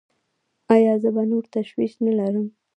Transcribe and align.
ایا 0.73 0.93
زه 1.01 1.09
به 1.15 1.23
نور 1.31 1.43
تشویش 1.55 1.93
نلرم؟ 2.03 2.47